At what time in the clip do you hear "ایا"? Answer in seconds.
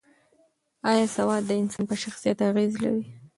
0.89-1.05